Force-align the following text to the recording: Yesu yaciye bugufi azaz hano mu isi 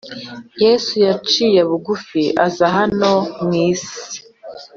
Yesu 0.63 0.91
yaciye 1.07 1.59
bugufi 1.69 2.23
azaz 2.45 2.71
hano 2.77 3.11
mu 3.43 3.51
isi 3.69 4.05